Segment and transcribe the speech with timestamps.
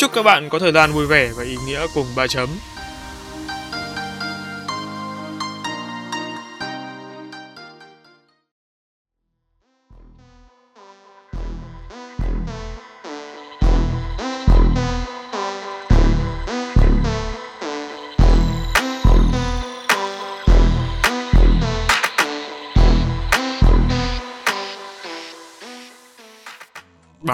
[0.00, 2.48] Chúc các bạn có thời gian vui vẻ và ý nghĩa cùng ba chấm.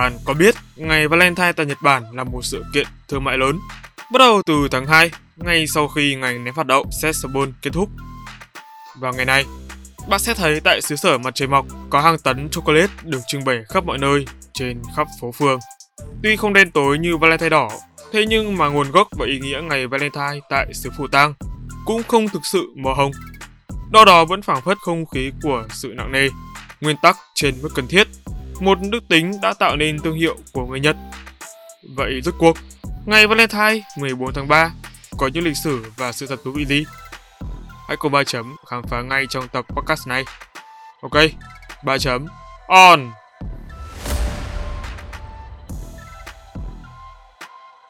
[0.06, 3.58] Bạn có biết ngày Valentine tại Nhật Bản là một sự kiện thương mại lớn,
[4.12, 7.88] bắt đầu từ tháng 2, ngay sau khi ngày ném phạt đậu Sesabon kết thúc.
[9.00, 9.44] Vào ngày này,
[10.08, 13.44] bạn sẽ thấy tại xứ sở mặt trời mọc có hàng tấn chocolate được trưng
[13.44, 15.58] bày khắp mọi nơi trên khắp phố phường.
[16.22, 17.70] Tuy không đen tối như Valentine đỏ,
[18.12, 21.34] thế nhưng mà nguồn gốc và ý nghĩa ngày Valentine tại xứ Phù Tang
[21.84, 23.12] cũng không thực sự mờ hồng.
[23.92, 26.28] Đó đó vẫn phảng phất không khí của sự nặng nề,
[26.80, 28.08] nguyên tắc trên mức cần thiết
[28.60, 30.96] một đức tính đã tạo nên thương hiệu của người Nhật.
[31.96, 32.56] Vậy rốt cuộc,
[33.06, 34.70] ngày Valentine 14 tháng 3
[35.18, 36.84] có những lịch sử và sự thật thú vị gì?
[37.88, 40.24] Hãy cùng 3 chấm khám phá ngay trong tập podcast này.
[41.02, 41.16] Ok,
[41.84, 42.26] 3 chấm
[42.68, 43.10] on!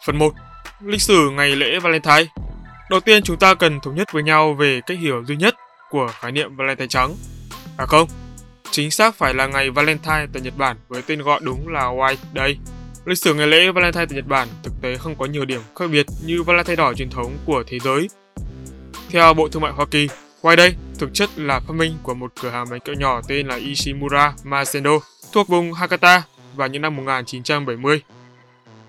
[0.06, 0.34] Phần 1.
[0.81, 2.27] Lịch sử ngày lễ Valentine
[2.91, 5.55] Đầu tiên chúng ta cần thống nhất với nhau về cách hiểu duy nhất
[5.91, 7.14] của khái niệm Valentine trắng.
[7.78, 8.09] À không,
[8.70, 12.17] Chính xác phải là ngày Valentine tại Nhật Bản với tên gọi đúng là White
[12.34, 12.59] Day.
[13.05, 15.86] Lịch sử ngày lễ Valentine tại Nhật Bản thực tế không có nhiều điểm khác
[15.92, 18.09] biệt như Valentine đỏ truyền thống của thế giới.
[19.11, 20.09] Theo Bộ Thương mại Hoa Kỳ,
[20.42, 23.47] White Day thực chất là phát minh của một cửa hàng bánh kẹo nhỏ tên
[23.47, 24.91] là Ishimura Masendo
[25.32, 26.22] thuộc vùng Hakata
[26.55, 28.03] vào những năm 1970.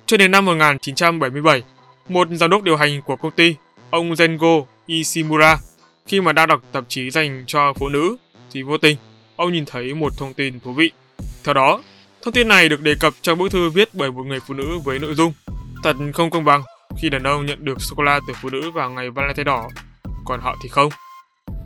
[0.06, 1.64] Cho đến năm 1977,
[2.10, 3.56] một giám đốc điều hành của công ty,
[3.90, 5.58] ông Zengo Ishimura,
[6.08, 8.18] khi mà đang đọc tạp chí dành cho phụ nữ
[8.52, 8.98] thì vô tình
[9.38, 10.92] ông nhìn thấy một thông tin thú vị.
[11.44, 11.82] Theo đó,
[12.22, 14.80] thông tin này được đề cập trong bức thư viết bởi một người phụ nữ
[14.84, 15.34] với nội dung
[15.84, 16.64] Thật không công bằng
[16.98, 19.70] khi đàn ông nhận được sô-cô-la từ phụ nữ vào ngày Valentine đỏ,
[20.26, 20.90] còn họ thì không.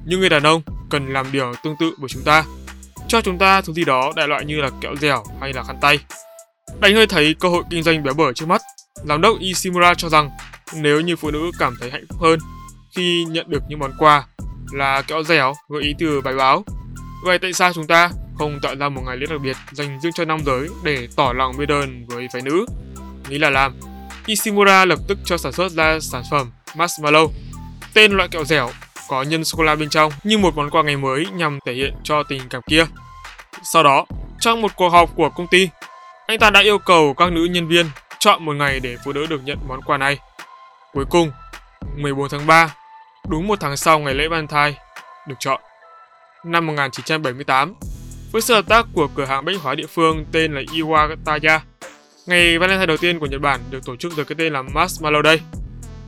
[0.06, 2.44] Nhưng người đàn ông cần làm điều tương tự với chúng ta.
[3.08, 5.78] Cho chúng ta thứ gì đó đại loại như là kẹo dẻo hay là khăn
[5.82, 6.00] tay.
[6.80, 8.62] Đánh hơi thấy cơ hội kinh doanh béo bở trước mắt,
[9.06, 10.30] giám đốc Ishimura cho rằng
[10.76, 12.40] nếu như phụ nữ cảm thấy hạnh phúc hơn
[12.96, 14.24] khi nhận được những món quà
[14.72, 16.64] là kẹo dẻo gợi ý từ bài báo
[17.24, 20.14] Vậy tại sao chúng ta không tạo ra một ngày lễ đặc biệt dành riêng
[20.14, 22.66] cho nam giới để tỏ lòng biết ơn với phái nữ?
[23.30, 23.80] Nghĩ là làm.
[24.26, 27.28] Ishimura lập tức cho sản xuất ra sản phẩm Marshmallow,
[27.94, 28.70] tên loại kẹo dẻo
[29.10, 31.94] có nhân sô la bên trong như một món quà ngày mới nhằm thể hiện
[32.04, 32.86] cho tình cảm kia.
[33.64, 34.06] Sau đó,
[34.40, 35.70] trong một cuộc họp của công ty,
[36.28, 37.86] anh ta đã yêu cầu các nữ nhân viên
[38.20, 40.18] chọn một ngày để phụ nữ được nhận món quà này.
[40.94, 41.32] Cuối cùng,
[41.98, 42.76] 14 tháng 3,
[43.28, 44.74] đúng một tháng sau ngày lễ Valentine,
[45.28, 45.62] được chọn
[46.44, 47.74] năm 1978
[48.32, 51.60] với sự hợp tác của cửa hàng bách hóa địa phương tên là Iwataya.
[52.26, 55.24] Ngày Valentine đầu tiên của Nhật Bản được tổ chức dưới cái tên là Marshmallow
[55.24, 55.42] Day.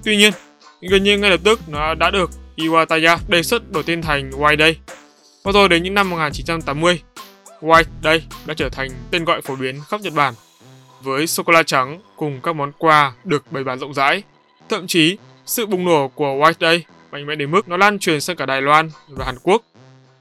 [0.04, 0.34] Tuy nhiên,
[0.82, 4.60] gần như ngay lập tức nó đã được Iwataya đề xuất đổi tên thành White
[4.60, 4.78] Day.
[5.44, 7.02] Và rồi đến những năm 1980,
[7.62, 10.34] White Day đã trở thành tên gọi phổ biến khắp Nhật Bản
[11.02, 14.24] với sô cô la trắng cùng các món quà được bày bán rộng rãi.
[14.70, 18.22] Thậm chí, sự bùng nổ của White Day mạnh mẽ đến mức nó lan truyền
[18.22, 19.64] sang cả Đài Loan và Hàn Quốc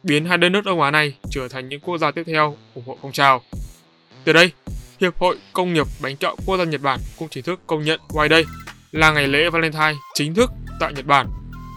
[0.02, 2.84] biến hai đất nước Đông Á này trở thành những quốc gia tiếp theo ủng
[2.86, 3.42] hộ phong trào.
[4.24, 4.52] Từ đây,
[5.00, 8.00] Hiệp hội Công nghiệp Bánh kẹo Quốc gia Nhật Bản cũng chính thức công nhận
[8.08, 8.44] White Day
[8.92, 11.26] là ngày lễ Valentine chính thức tại Nhật Bản,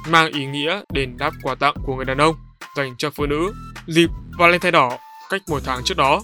[0.08, 2.36] mang ý nghĩa đền đáp quà tặng của người đàn ông
[2.78, 3.54] dành cho phụ nữ
[3.88, 4.98] dịp Valentine đỏ
[5.30, 6.22] cách một tháng trước đó.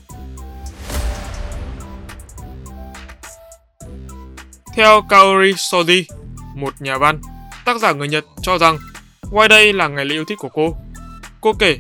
[4.76, 6.04] Theo Kaori Soji,
[6.56, 7.22] một nhà văn,
[7.66, 8.78] tác giả người Nhật cho rằng
[9.22, 10.76] White Day là ngày lễ yêu thích của cô.
[11.42, 11.78] Cô kể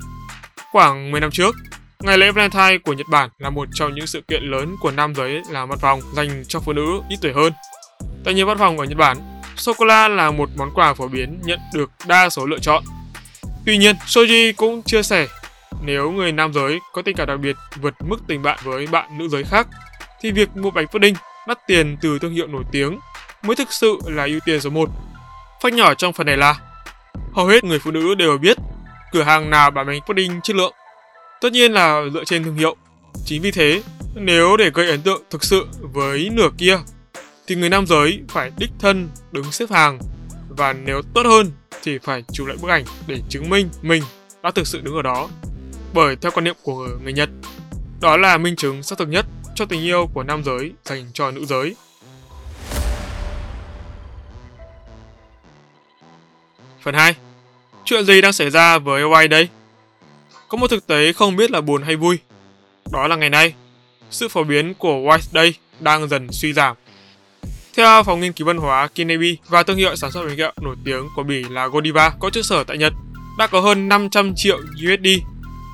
[0.71, 1.55] Khoảng 10 năm trước,
[1.99, 5.15] ngày lễ Valentine của Nhật Bản là một trong những sự kiện lớn của nam
[5.15, 7.53] giới làm văn phòng dành cho phụ nữ ít tuổi hơn.
[8.23, 9.17] Tại nhiều văn phòng ở Nhật Bản,
[9.55, 12.83] sô-cô-la là một món quà phổ biến nhận được đa số lựa chọn.
[13.65, 15.27] Tuy nhiên, Soji cũng chia sẻ,
[15.83, 19.17] nếu người nam giới có tình cảm đặc biệt vượt mức tình bạn với bạn
[19.17, 19.67] nữ giới khác,
[20.21, 21.15] thì việc mua bánh pudding
[21.47, 22.99] đắt tiền từ thương hiệu nổi tiếng
[23.43, 24.89] mới thực sự là ưu tiên số 1.
[25.61, 26.55] Phách nhỏ trong phần này là
[27.33, 28.57] hầu hết người phụ nữ đều biết
[29.11, 30.73] cửa hàng nào bán bánh pudding chất lượng.
[31.41, 32.75] Tất nhiên là dựa trên thương hiệu.
[33.25, 33.81] Chính vì thế,
[34.15, 36.77] nếu để gây ấn tượng thực sự với nửa kia,
[37.47, 39.99] thì người nam giới phải đích thân đứng xếp hàng
[40.49, 41.51] và nếu tốt hơn
[41.83, 44.03] thì phải chụp lại bức ảnh để chứng minh mình
[44.43, 45.29] đã thực sự đứng ở đó.
[45.93, 47.29] Bởi theo quan niệm của người Nhật,
[48.01, 49.25] đó là minh chứng xác thực nhất
[49.55, 51.75] cho tình yêu của nam giới dành cho nữ giới.
[56.81, 57.15] Phần 2.
[57.85, 59.47] Chuyện gì đang xảy ra với White đây?
[60.47, 62.17] Có một thực tế không biết là buồn hay vui.
[62.91, 63.53] Đó là ngày nay,
[64.09, 66.75] sự phổ biến của White Day đang dần suy giảm.
[67.75, 70.75] Theo phòng nghiên cứu văn hóa Kinebi và thương hiệu sản xuất bánh kẹo nổi
[70.85, 72.93] tiếng của Bỉ là Godiva có trụ sở tại Nhật,
[73.37, 75.07] đã có hơn 500 triệu USD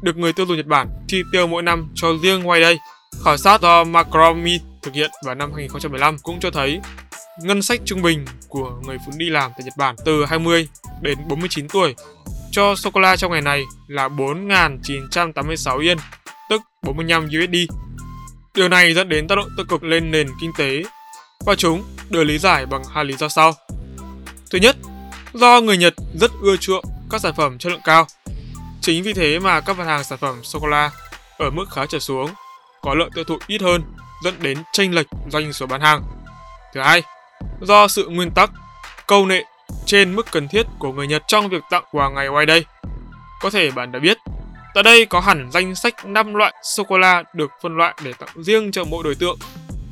[0.01, 2.77] được người tiêu dùng Nhật Bản chi tiêu mỗi năm cho riêng White Day.
[3.25, 6.79] Khảo sát do Macromi thực hiện vào năm 2015 cũng cho thấy
[7.41, 10.67] ngân sách trung bình của người phụ nữ đi làm tại Nhật Bản từ 20
[11.01, 11.95] đến 49 tuổi
[12.51, 15.97] cho sô-cô-la trong ngày này là 4.986 yên,
[16.49, 17.55] tức 45 USD.
[18.55, 20.83] Điều này dẫn đến tác động tiêu cực lên nền kinh tế
[21.45, 23.53] và chúng được lý giải bằng hai lý do sau.
[24.51, 24.75] Thứ nhất,
[25.33, 28.07] do người Nhật rất ưa chuộng các sản phẩm chất lượng cao.
[28.81, 30.91] Chính vì thế mà các mặt hàng sản phẩm sô-cô-la
[31.37, 32.29] ở mức khá trở xuống,
[32.81, 33.81] có lượng tiêu thụ ít hơn,
[34.23, 36.01] dẫn đến chênh lệch doanh số bán hàng.
[36.73, 37.01] Thứ hai,
[37.61, 38.51] do sự nguyên tắc
[39.07, 39.43] câu nệ
[39.85, 42.65] trên mức cần thiết của người Nhật trong việc tặng quà ngày White Day.
[43.41, 44.17] Có thể bạn đã biết,
[44.73, 48.71] tại đây có hẳn danh sách 5 loại sô-cô-la được phân loại để tặng riêng
[48.71, 49.37] cho mỗi đối tượng.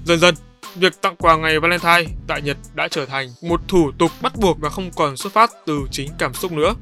[0.05, 0.35] Dần dần,
[0.75, 4.59] việc tặng quà ngày Valentine tại Nhật đã trở thành một thủ tục bắt buộc
[4.59, 6.73] và không còn xuất phát từ chính cảm xúc nữa.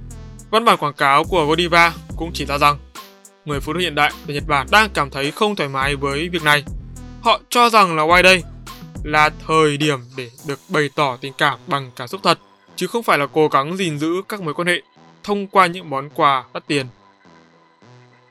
[0.50, 2.78] Văn bản quảng cáo của Godiva cũng chỉ ra rằng
[3.46, 6.30] người phụ nữ hiện đại tại Nhật Bản đang cảm thấy không thoải mái với
[6.30, 6.64] việc này.
[7.22, 8.44] Họ cho rằng là White Day
[9.04, 12.40] là thời điểm để được bày tỏ tình cảm bằng cảm xúc thật,
[12.76, 14.82] chứ không phải là cố gắng gìn giữ các mối quan hệ
[15.24, 16.86] thông qua những món quà đắt tiền.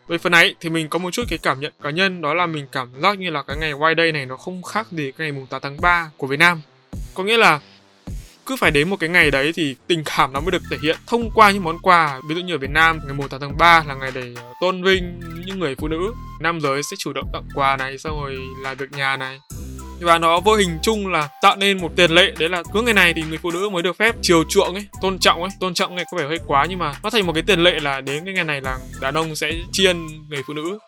[0.09, 2.47] Về phần ấy thì mình có một chút cái cảm nhận cá nhân, đó là
[2.47, 5.27] mình cảm giác như là cái ngày White Day này nó không khác gì cái
[5.27, 6.61] ngày mùng 8 tháng 3 của Việt Nam.
[7.15, 7.61] Có nghĩa là
[8.47, 10.97] cứ phải đến một cái ngày đấy thì tình cảm nó mới được thể hiện
[11.07, 13.59] thông qua những món quà ví dụ như ở Việt Nam, ngày mùng 8 tháng
[13.59, 17.13] 3 là ngày để ờ, tôn vinh những người phụ nữ nam giới sẽ chủ
[17.13, 19.39] động tặng quà này, xong rồi làm việc nhà này
[20.05, 22.95] và nó vô hình chung là tạo nên một tiền lệ, đấy là cứ ngày
[22.95, 25.51] này thì người phụ nữ mới được phép chiều chuộng ấy, tôn trọng ấy.
[25.61, 27.81] Tôn trọng này có vẻ hơi quá nhưng mà nó thành một cái tiền lệ
[27.81, 30.79] là đến cái ngày này là đàn ông sẽ chiên người phụ nữ.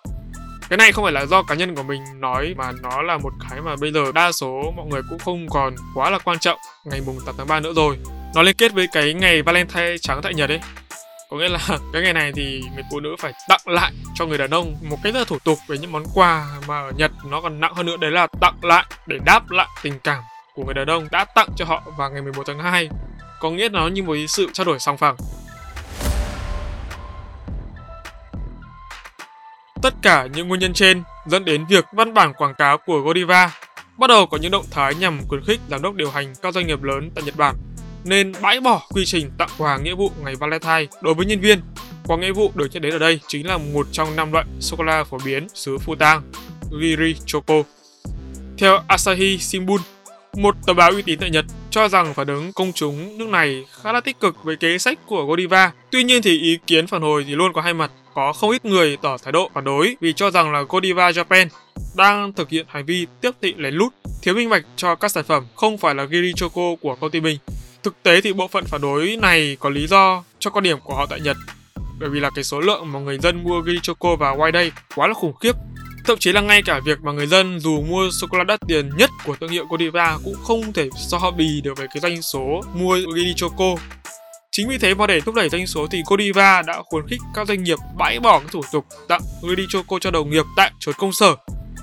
[0.68, 3.32] Cái này không phải là do cá nhân của mình nói mà nó là một
[3.50, 6.58] cái mà bây giờ đa số mọi người cũng không còn quá là quan trọng
[6.84, 7.96] ngày mùng 8 tháng 3 nữa rồi.
[8.34, 10.60] Nó liên kết với cái ngày Valentine trắng tại Nhật ấy.
[11.30, 11.58] Có nghĩa là
[11.92, 14.96] cái ngày này thì người phụ nữ phải tặng lại cho người đàn ông một
[15.02, 17.86] cái là thủ tục về những món quà mà ở Nhật nó còn nặng hơn
[17.86, 20.22] nữa, đấy là tặng lại để đáp lại tình cảm
[20.54, 22.88] của người đàn ông đã tặng cho họ vào ngày 11 tháng 2
[23.40, 25.16] có nghĩa nó như một sự trao đổi song phẳng
[29.82, 33.50] Tất cả những nguyên nhân trên dẫn đến việc văn bản quảng cáo của Godiva
[33.98, 36.66] bắt đầu có những động thái nhằm khuyến khích giám đốc điều hành các doanh
[36.66, 37.54] nghiệp lớn tại Nhật Bản
[38.04, 41.60] nên bãi bỏ quy trình tặng quà nghĩa vụ ngày Valentine đối với nhân viên.
[42.06, 44.76] Quả nghĩa vụ được nhắc đến ở đây chính là một trong năm loại sô
[44.76, 46.20] cô la phổ biến xứ Futang,
[46.80, 47.54] Giri Choco.
[48.58, 49.80] Theo Asahi Shimbun,
[50.36, 53.64] một tờ báo uy tín tại Nhật cho rằng phản ứng công chúng nước này
[53.82, 55.72] khá là tích cực với kế sách của Godiva.
[55.90, 57.90] Tuy nhiên thì ý kiến phản hồi thì luôn có hai mặt.
[58.14, 61.46] Có không ít người tỏ thái độ phản đối vì cho rằng là Godiva Japan
[61.96, 63.92] đang thực hiện hành vi tiếp thị lén lút,
[64.22, 67.20] thiếu minh bạch cho các sản phẩm không phải là Giri Choco của công ty
[67.20, 67.38] mình.
[67.82, 70.94] Thực tế thì bộ phận phản đối này có lý do cho quan điểm của
[70.94, 71.36] họ tại Nhật.
[72.00, 74.72] Bởi vì là cái số lượng mà người dân mua ghi Choco và White Day
[74.94, 75.52] quá là khủng khiếp.
[76.04, 79.10] Thậm chí là ngay cả việc mà người dân dù mua sô-cô-la đắt tiền nhất
[79.24, 82.98] của thương hiệu Godiva cũng không thể so bì được với cái doanh số mua
[83.14, 83.74] Giri Choco.
[84.50, 87.48] Chính vì thế mà để thúc đẩy doanh số thì Godiva đã khuyến khích các
[87.48, 90.94] doanh nghiệp bãi bỏ các thủ tục tặng Giri Choco cho đồng nghiệp tại chốn
[90.98, 91.36] công sở.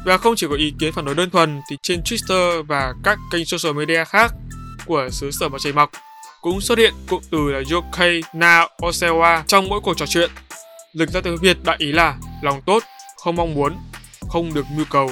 [0.06, 3.18] Và không chỉ có ý kiến phản đối đơn thuần thì trên Twitter và các
[3.32, 4.34] kênh social media khác
[4.86, 5.92] của xứ sở mặt trời mọc
[6.42, 10.30] cũng xuất hiện cụm từ là Yokai na Osewa trong mỗi cuộc trò chuyện.
[10.94, 12.84] Dịch ra tiếng Việt đại ý là lòng tốt,
[13.24, 13.78] không mong muốn,
[14.30, 15.12] không được mưu cầu.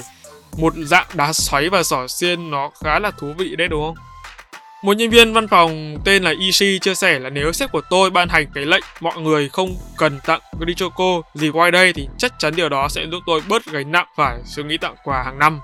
[0.57, 4.05] Một dạng đá xoáy và sỏ xiên nó khá là thú vị đấy đúng không?
[4.83, 8.09] Một nhân viên văn phòng tên là Ishi chia sẻ là nếu sếp của tôi
[8.09, 12.33] ban hành cái lệnh mọi người không cần tặng Grichoco gì qua đây thì chắc
[12.39, 15.39] chắn điều đó sẽ giúp tôi bớt gánh nặng phải suy nghĩ tặng quà hàng
[15.39, 15.59] năm.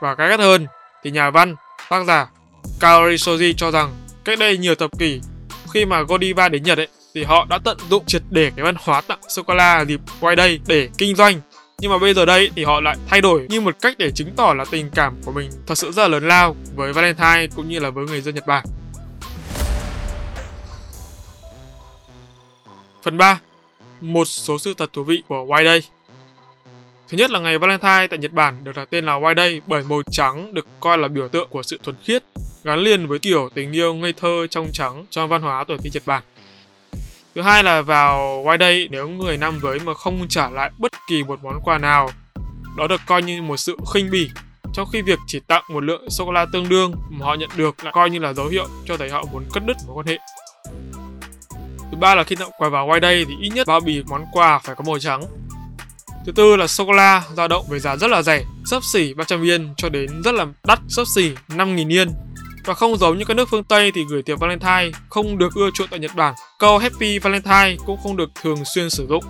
[0.00, 0.66] Và cái gắt hơn
[1.04, 1.56] thì nhà văn,
[1.90, 2.26] tác giả
[2.80, 5.20] Kaori Soji cho rằng cách đây nhiều thập kỷ,
[5.72, 8.74] khi mà Godiva đến Nhật ấy, thì họ đã tận dụng triệt để cái văn
[8.78, 11.40] hóa tặng sô cô la dịp quay đây để kinh doanh
[11.82, 14.30] nhưng mà bây giờ đây thì họ lại thay đổi như một cách để chứng
[14.36, 17.68] tỏ là tình cảm của mình thật sự rất là lớn lao với Valentine cũng
[17.68, 18.66] như là với người dân Nhật Bản.
[23.02, 23.40] Phần 3.
[24.00, 25.82] Một số sự thật thú vị của Why Day
[27.12, 29.82] Thứ nhất là ngày Valentine tại Nhật Bản được đặt tên là White Day bởi
[29.88, 32.24] màu trắng được coi là biểu tượng của sự thuần khiết.
[32.64, 35.92] gắn liền với kiểu tình yêu ngây thơ trong trắng trong văn hóa tuổi teen
[35.92, 36.22] Nhật Bản.
[37.34, 40.92] Thứ hai là vào White Day nếu người nam giới mà không trả lại bất
[41.08, 42.10] kỳ một món quà nào,
[42.76, 44.30] đó được coi như một sự khinh bỉ
[44.74, 47.50] trong khi việc chỉ tặng một lượng sô cô la tương đương mà họ nhận
[47.56, 50.06] được lại coi như là dấu hiệu cho thấy họ muốn cắt đứt mối quan
[50.06, 50.18] hệ.
[51.90, 54.24] Thứ ba là khi tặng quà vào White Day thì ít nhất bao bì món
[54.32, 55.22] quà phải có màu trắng.
[56.26, 59.14] Thứ tư là sô cô la dao động với giá rất là rẻ, sấp xỉ
[59.14, 62.08] 300 yên cho đến rất là đắt, sấp xỉ 5.000 yên.
[62.64, 65.70] Và không giống như các nước phương Tây thì gửi tiệc Valentine không được ưa
[65.74, 66.34] chuộng tại Nhật Bản.
[66.58, 69.24] Câu Happy Valentine cũng không được thường xuyên sử dụng.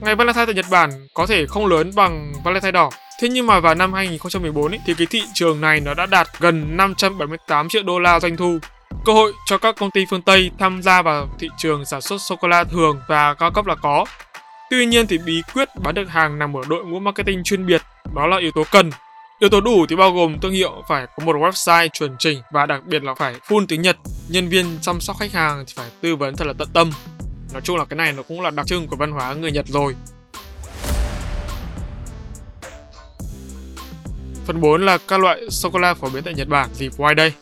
[0.00, 2.90] Ngày Valentine tại Nhật Bản có thể không lớn bằng Valentine đỏ.
[3.20, 6.28] Thế nhưng mà vào năm 2014 ý, thì cái thị trường này nó đã đạt
[6.40, 8.58] gần 578 triệu đô la doanh thu.
[9.04, 12.18] Cơ hội cho các công ty phương Tây tham gia vào thị trường sản xuất
[12.20, 14.04] sô cô la thường và cao cấp là có.
[14.70, 17.82] Tuy nhiên thì bí quyết bán được hàng nằm ở đội ngũ marketing chuyên biệt,
[18.14, 18.90] đó là yếu tố cần.
[19.38, 22.66] Yếu tố đủ thì bao gồm thương hiệu phải có một website chuẩn chỉnh và
[22.66, 23.96] đặc biệt là phải full tiếng Nhật.
[24.28, 26.90] Nhân viên chăm sóc khách hàng thì phải tư vấn thật là tận tâm.
[27.52, 29.66] Nói chung là cái này nó cũng là đặc trưng của văn hóa người Nhật
[29.66, 29.94] rồi.
[34.46, 37.14] Phần 4 là các loại sô cô la phổ biến tại Nhật Bản dịp White
[37.14, 37.32] đây.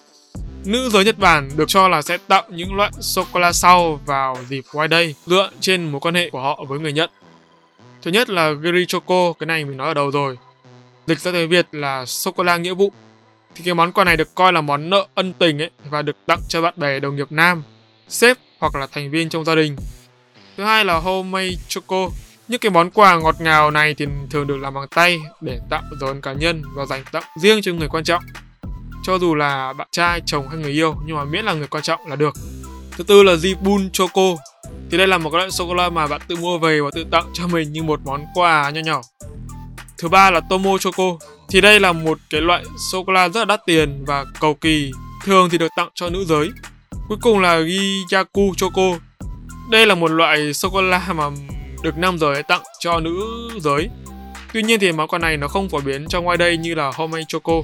[0.65, 4.01] Nữ giới Nhật Bản được cho là sẽ tặng những loại sô cô la sau
[4.07, 7.11] vào dịp White Day dựa trên mối quan hệ của họ với người nhận.
[8.03, 10.39] Thứ nhất là Giri Choco, cái này mình nói ở đầu rồi.
[11.07, 12.93] Dịch ra tiếng Việt là sô cô la nghĩa vụ.
[13.55, 16.17] Thì cái món quà này được coi là món nợ ân tình ấy và được
[16.27, 17.63] tặng cho bạn bè đồng nghiệp nam,
[18.09, 19.77] sếp hoặc là thành viên trong gia đình.
[20.57, 22.09] Thứ hai là homemade choco.
[22.49, 25.83] Những cái món quà ngọt ngào này thì thường được làm bằng tay để tạo
[26.01, 28.23] dấu ấn cá nhân và dành tặng riêng cho người quan trọng.
[29.09, 31.83] Cho dù là bạn trai, chồng hay người yêu nhưng mà miễn là người quan
[31.83, 32.35] trọng là được.
[32.91, 34.23] Thứ tư là Jibun Choco.
[34.91, 36.91] Thì đây là một cái loại sô cô la mà bạn tự mua về và
[36.95, 39.01] tự tặng cho mình như một món quà nho nhỏ.
[39.99, 41.05] Thứ ba là Tomo Choco.
[41.49, 44.55] Thì đây là một cái loại sô cô la rất là đắt tiền và cầu
[44.55, 44.93] kỳ,
[45.25, 46.51] thường thì được tặng cho nữ giới.
[47.09, 47.61] Cuối cùng là
[48.11, 48.99] Giyaku Choco.
[49.71, 51.31] Đây là một loại sô cô la mà
[51.83, 53.89] được nam giới tặng cho nữ giới.
[54.53, 56.93] Tuy nhiên thì món quà này nó không phổ biến trong ngoài đây như là
[56.95, 57.55] homemade choco.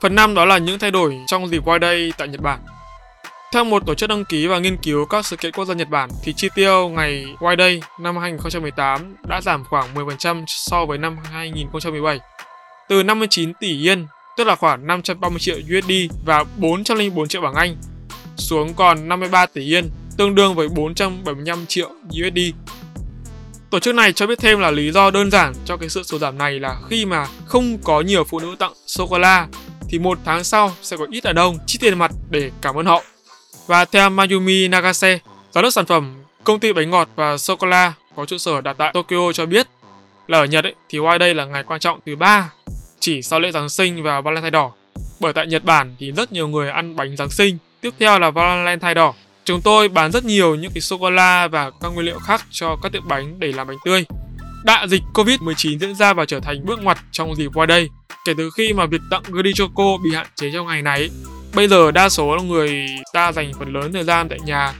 [0.00, 2.60] Phần 5 đó là những thay đổi trong dịp White Day tại Nhật Bản.
[3.52, 5.88] Theo một tổ chức đăng ký và nghiên cứu các sự kiện quốc gia Nhật
[5.88, 10.98] Bản thì chi tiêu ngày White Day năm 2018 đã giảm khoảng 10% so với
[10.98, 12.18] năm 2017.
[12.88, 15.92] Từ 59 tỷ yên, tức là khoảng 530 triệu USD
[16.24, 17.76] và 404 triệu bảng Anh,
[18.36, 22.38] xuống còn 53 tỷ yên, tương đương với 475 triệu USD.
[23.70, 26.20] Tổ chức này cho biết thêm là lý do đơn giản cho cái sự sụt
[26.20, 29.46] giảm này là khi mà không có nhiều phụ nữ tặng sô cô la
[29.88, 32.86] thì một tháng sau sẽ có ít đàn ông chi tiền mặt để cảm ơn
[32.86, 33.02] họ.
[33.66, 35.18] Và theo Mayumi Nagase,
[35.52, 36.14] giám đốc sản phẩm
[36.44, 39.46] công ty bánh ngọt và sô cô la có trụ sở đặt tại Tokyo cho
[39.46, 39.66] biết
[40.26, 42.50] là ở Nhật ấy, thì White Day là ngày quan trọng thứ ba
[43.00, 44.72] chỉ sau lễ Giáng sinh và Valentine đỏ.
[45.20, 47.58] Bởi tại Nhật Bản thì rất nhiều người ăn bánh Giáng sinh.
[47.80, 49.14] Tiếp theo là Valentine đỏ.
[49.44, 52.44] Chúng tôi bán rất nhiều những cái sô cô la và các nguyên liệu khác
[52.50, 54.04] cho các tiệm bánh để làm bánh tươi.
[54.64, 57.88] Đại dịch Covid-19 diễn ra và trở thành bước ngoặt trong dịp qua đây.
[58.26, 61.10] Kể từ khi mà việc tặng gậy cho cô bị hạn chế trong ngày này,
[61.54, 64.74] bây giờ đa số người ta dành phần lớn thời gian tại nhà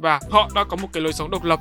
[0.00, 1.58] và họ đã có một cái lối sống độc lập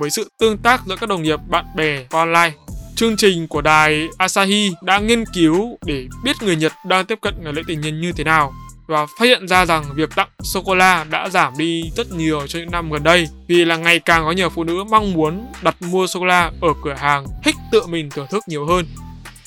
[0.00, 2.52] với sự tương tác giữa các đồng nghiệp, bạn bè online.
[2.96, 7.34] Chương trình của đài Asahi đã nghiên cứu để biết người Nhật đang tiếp cận
[7.42, 8.52] ngày lễ tình nhân như thế nào
[8.86, 12.46] và phát hiện ra rằng việc tặng sô cô la đã giảm đi rất nhiều
[12.46, 15.46] trong những năm gần đây vì là ngày càng có nhiều phụ nữ mong muốn
[15.62, 18.86] đặt mua sô cô la ở cửa hàng thích tự mình thưởng thức nhiều hơn.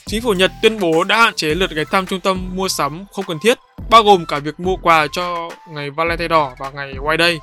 [0.08, 3.06] Chính phủ Nhật tuyên bố đã hạn chế lượt ghé thăm trung tâm mua sắm
[3.12, 3.58] không cần thiết,
[3.90, 7.40] bao gồm cả việc mua quà cho ngày Valentine đỏ và ngày White Day.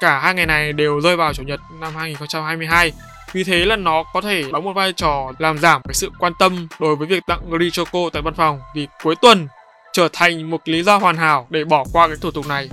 [0.00, 2.92] Cả hai ngày này đều rơi vào chủ nhật năm 2022
[3.32, 6.32] vì thế là nó có thể đóng một vai trò làm giảm cái sự quan
[6.38, 9.48] tâm đối với việc tặng Gri Choco tại văn phòng vì cuối tuần
[9.92, 12.68] trở thành một lý do hoàn hảo để bỏ qua cái thủ tục này.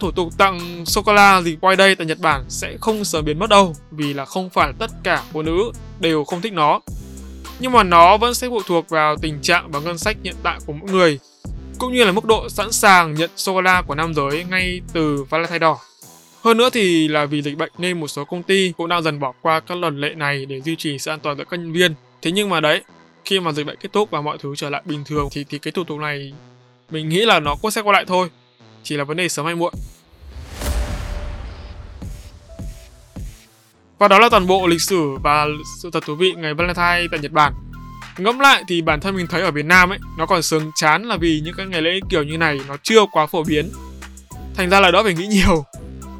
[0.00, 3.50] Thủ tục tặng sô-cô-la dịp quay đây tại Nhật Bản sẽ không sớm biến mất
[3.50, 6.80] đâu vì là không phải tất cả phụ nữ đều không thích nó.
[7.62, 10.58] Nhưng mà nó vẫn sẽ phụ thuộc vào tình trạng và ngân sách hiện tại
[10.66, 11.18] của mỗi người
[11.78, 15.58] cũng như là mức độ sẵn sàng nhận sô-cô-la của nam giới ngay từ Valentine
[15.58, 15.78] đỏ.
[16.40, 19.20] Hơn nữa thì là vì dịch bệnh nên một số công ty cũng đang dần
[19.20, 21.72] bỏ qua các lần lệ này để duy trì sự an toàn cho các nhân
[21.72, 21.94] viên.
[22.22, 22.82] Thế nhưng mà đấy,
[23.24, 25.58] khi mà dịch bệnh kết thúc và mọi thứ trở lại bình thường thì thì
[25.58, 26.32] cái thủ tục này
[26.90, 28.28] mình nghĩ là nó cũng sẽ qua lại thôi.
[28.82, 29.74] Chỉ là vấn đề sớm hay muộn.
[34.02, 35.46] Và đó là toàn bộ lịch sử và
[35.82, 37.52] sự thật thú vị ngày Valentine tại Nhật Bản.
[38.18, 41.02] Ngẫm lại thì bản thân mình thấy ở Việt Nam ấy, nó còn sướng chán
[41.02, 43.70] là vì những cái ngày lễ kiểu như này nó chưa quá phổ biến.
[44.54, 45.64] Thành ra là đỡ phải nghĩ nhiều.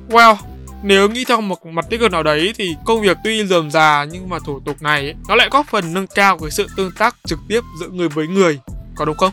[0.09, 0.37] Well,
[0.83, 4.07] Nếu nghĩ theo một mặt tích cực nào đấy thì công việc tuy dườm già
[4.13, 6.93] nhưng mà thủ tục này ấy, nó lại góp phần nâng cao cái sự tương
[6.99, 8.59] tác trực tiếp giữa người với người,
[8.97, 9.33] có đúng không?